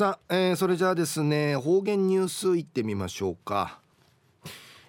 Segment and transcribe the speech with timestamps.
[0.00, 3.80] さあ、えー、それじゃあですね方言ニュースいってみましょうか、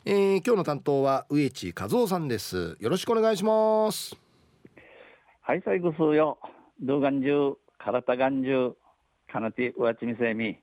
[0.05, 2.77] えー、今日の担当は植地和夫さんです。
[2.79, 4.15] よろしくお願いします。
[5.41, 6.37] はい最後数よ。
[6.81, 8.73] 動画中体眼中
[9.29, 10.57] かなてうわちみせみ。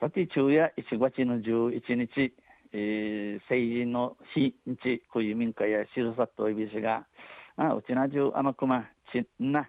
[0.00, 2.32] さて昼夜1月の11日、
[2.72, 7.04] えー、成人の日日こういう民家やしるさといびしが
[7.58, 9.68] あうちなじゅうあのくまちな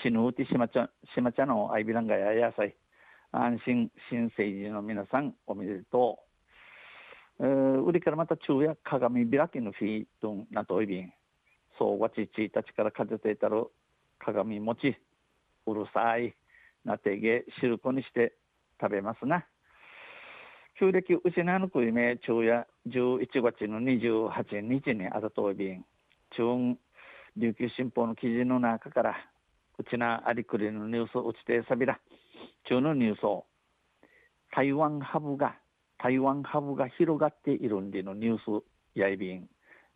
[0.00, 2.76] ちぬうてしまちゃしまちゃのあいびらんがややさい。
[3.36, 6.18] 安心新成人の皆さんおめでと
[7.40, 7.44] う。
[7.44, 11.12] えー、売りからまた昼夜鏡開きの日となといびん。
[11.78, 13.66] そうわち1日から風ていたる
[14.18, 14.96] 鏡餅
[15.66, 16.34] うるさい
[16.84, 18.32] なてげ汁粉にして
[18.80, 19.44] 食べますな。
[20.78, 25.84] 旧暦牛なのくいめ昼夜11月の28日にあたといびん。
[26.36, 26.76] 中
[27.36, 29.14] 琉球新報の記事の中から
[29.78, 32.00] うちなありくりのニュースをちてさびら。
[32.68, 33.46] 中のニュースを
[34.54, 35.56] 台湾ハブが
[35.98, 38.64] 台湾ハブが広がっているんでのニュース
[38.94, 39.48] やいびん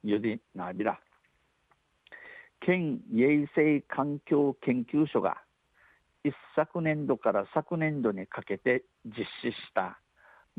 [0.02, 0.98] ゆでなびら。
[2.60, 5.38] 県衛生環境研究所が
[6.24, 9.98] 一昨年度から昨年度にかけて実施した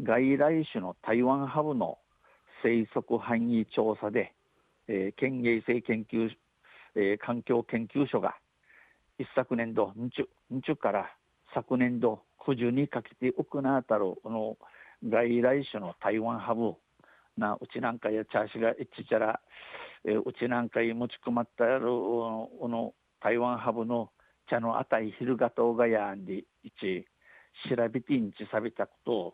[0.01, 1.99] 外来種の台湾ハブの
[2.63, 4.33] 生息範囲調査で、
[4.87, 6.29] えー、県衛生研究、
[6.95, 8.35] えー、環境研究所が
[9.19, 11.11] 一昨年度んちゅんちゅから
[11.53, 14.57] 昨年度九十にかけて行ったるこの
[15.07, 16.73] 外来種の台湾ハブ
[17.37, 19.39] なうちなんかやチャーシがいっちちゃら、
[20.05, 24.09] えうちなんかい持ち込まったるこの台湾ハブの
[24.49, 27.05] 茶のあたいひるがとうがやんでいち
[27.69, 29.33] 調べてんちさびたことを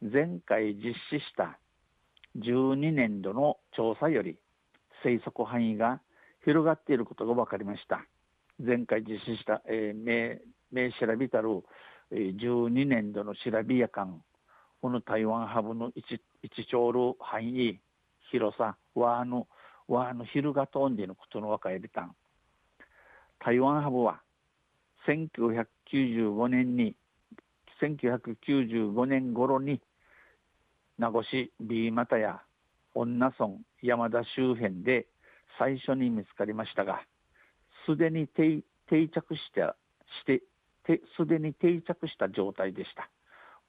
[0.00, 1.58] 前回実施した
[2.38, 4.38] 12年度の調査より
[5.02, 6.00] 生息範囲が
[6.44, 8.04] 広がっていることが分かりました。
[8.64, 10.04] 前回実施した、えー、
[10.74, 11.62] 名調べたる、
[12.12, 14.20] 12年度の調べやかん
[14.82, 16.20] この台湾ハブの一
[16.70, 17.80] 丁る範囲
[18.30, 19.46] 広さわの
[19.88, 22.14] わの昼が飛んでのことの若いびたん
[23.38, 24.20] 台湾ハブは
[25.08, 26.94] 1995年に
[27.80, 29.80] 1995年頃に
[30.98, 32.42] 名護市 B 又や
[32.94, 35.06] 恩納村山田周辺で
[35.58, 37.02] 最初に見つかりましたが
[37.86, 39.62] すでに定着して
[40.22, 40.42] して
[41.16, 43.08] すでに定着した状態でした。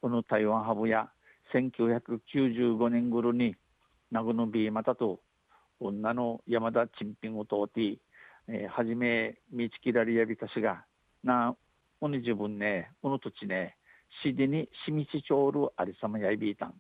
[0.02, 1.09] この台湾ハブや
[1.53, 3.56] 1995年頃に
[4.12, 5.20] 名護のビーマタと
[5.80, 7.98] 女の山田チンピンを通って、
[8.48, 10.84] えー、はじめ道きらりやびたしが
[11.24, 11.56] な
[12.02, 13.78] おに自分ねこの土地ね
[14.24, 16.74] しでにしみちちょうるありさまやいびいたん。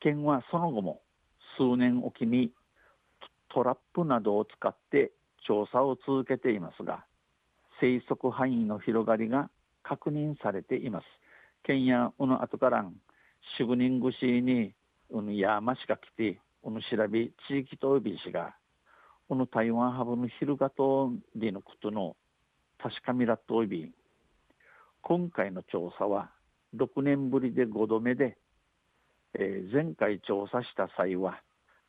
[0.00, 1.00] 県はその後も
[1.56, 2.50] 数年おきに
[3.48, 5.12] トラップなどを使って
[5.46, 7.04] 調査を続けていますが
[7.80, 9.50] 生息範囲の広がりが
[9.82, 11.04] 確認されています。
[11.62, 12.84] 県やこの後から
[13.58, 14.72] 四人串に
[15.10, 18.54] うぬ山しか来てこの調べ地域とびしが
[19.28, 22.16] この台湾ハブの広がとでのことの
[22.78, 23.92] 確かみらとび
[25.02, 26.30] 今回の調査は
[26.76, 28.36] 6年ぶりで5度目で、
[29.34, 31.40] えー、前回調査した際は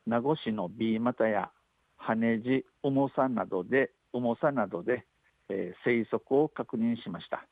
[0.06, 1.50] 名護市の B 股や
[1.96, 5.04] 羽地重さなどで重さなどで、
[5.48, 7.46] えー、生息を確認しました、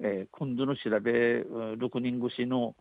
[0.00, 2.74] えー、今度の調べ6人越しの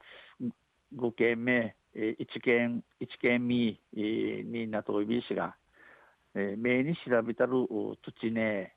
[0.95, 5.55] 5件目、えー、1件1件目、になといびしが、
[6.33, 7.51] えー、名に調べたる
[8.03, 8.73] 土地ね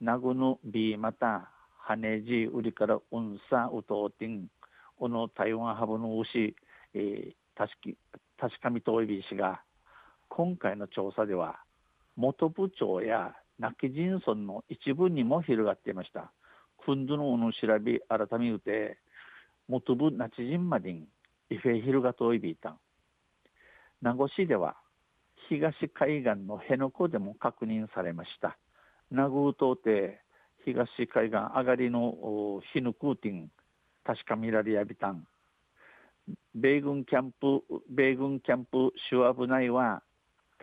[0.00, 4.46] 名護の B また羽地売りからうんさうとうてん
[4.98, 6.54] この台湾ハブの牛、
[6.94, 9.60] えー、確かみといびしが
[10.28, 11.58] 今回の調査では
[12.16, 16.32] 元部長や亡き人村の一部にも広がっていました。
[16.84, 18.98] くんどのおの調べ改めうて、
[19.68, 21.06] 元部なち人までに
[21.50, 22.78] イフェ広がといびいたん。
[24.00, 24.76] 名護市では
[25.48, 28.58] 東海岸の辺野古でも確認されました。
[29.10, 30.20] 名護島て
[30.64, 33.50] 東海岸上がりのヒヌクーティン
[34.04, 35.26] 確か見られやびたん。
[36.54, 40.02] 米軍キャンプ、米軍キャンプシュアブ内は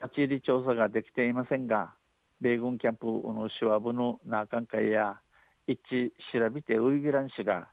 [0.02, 1.94] 立ち入り調査ができていませんが、
[2.42, 5.20] 米軍キャンプのシュワブの中会や
[5.68, 7.68] 一致調べてウイグラン氏が、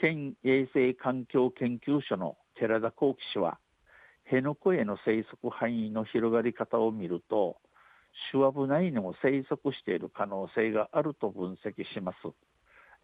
[0.00, 3.58] 県衛生環境研究所の寺田幸喜氏は、
[4.24, 7.58] 辺野古への生息範囲の広がり方を見ると、
[8.30, 12.16] シュワブ内にも生息している可能性があると分析します。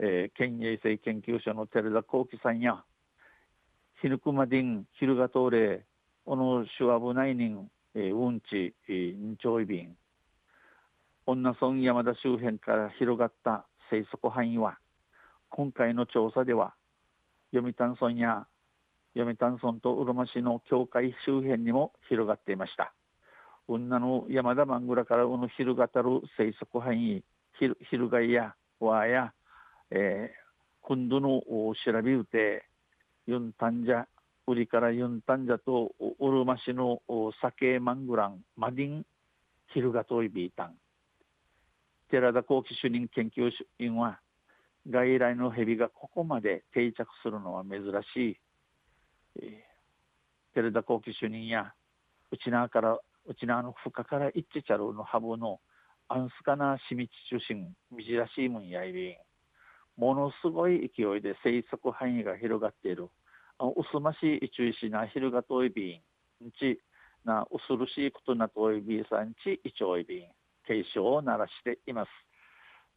[0.01, 2.83] えー、県衛生研究所の寺田幸喜さんや、
[4.01, 5.87] ヒヌクマディン、ヒルガトーレ、
[6.25, 9.83] このシュワブ内にえー、うんち、えー、日朝イビ
[11.27, 14.79] 女村山田周辺から広がった生息範囲は、
[15.51, 16.75] 今回の調査では
[17.53, 18.47] 読谷村や
[19.15, 22.93] 読谷村とうるま市の境界周辺にも広がっていました。
[23.69, 27.23] 女の山田マングラからうぬ広がたる生息範囲
[27.91, 29.33] 昼がいやわや、
[29.91, 31.41] えー、今度の
[31.85, 32.65] 調べうて
[33.27, 34.07] ユンタンジャ
[34.49, 37.01] 売りからユンタンジャとうるま市の
[37.41, 39.07] 酒マングランマディン
[39.73, 40.75] ヒルガトイビータン
[42.13, 44.21] 寺田幸喜主任研究員は
[44.87, 47.81] 外来の蛇がここまで定着するのは珍
[48.13, 48.37] しい、
[49.41, 51.73] えー、寺田幸喜主任や
[52.31, 55.61] 内縄から内縄の深から一致ちゃるのハブの
[56.09, 59.17] アンスカナシミチ中心みじらしいもんやいびん。
[59.97, 63.09] ものすごい勢いで生息範囲が広がっている。
[63.59, 65.97] うすましい注意しなひるがといび
[66.45, 66.79] んち
[67.25, 70.29] なうするしいことなといびんさんちいちょいびん。
[70.67, 72.09] 警鐘を鳴らしています。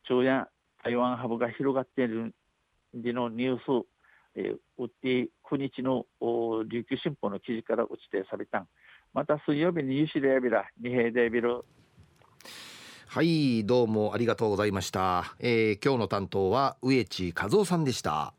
[0.08, 0.48] 昼夜
[0.84, 2.34] 台湾ハブが広がっている
[2.94, 3.86] のニュース、
[4.36, 6.06] えー、うって9日の
[6.66, 8.68] 琉球新報の記事から打ちてされたん。
[9.14, 11.64] また水曜日に有志でやびら二平でビル
[13.08, 18.35] はいどうもありがとうございました、えー、今日の担当は植地和夫さんでした。